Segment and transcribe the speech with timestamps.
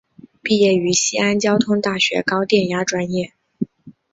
[0.41, 3.33] 毕业于西安交通大学高电压专业。